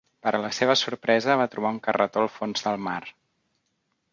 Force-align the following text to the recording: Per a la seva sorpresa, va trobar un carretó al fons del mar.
Per 0.27 0.31
a 0.35 0.37
la 0.43 0.49
seva 0.59 0.75
sorpresa, 0.81 1.35
va 1.41 1.45
trobar 1.55 1.73
un 1.75 1.79
carretó 1.89 2.25
al 2.25 2.33
fons 2.39 2.67
del 2.69 2.83
mar. 2.89 2.99